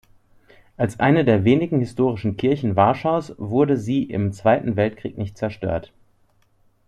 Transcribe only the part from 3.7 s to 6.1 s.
sie im Zweiten Weltkrieg nicht zerstört.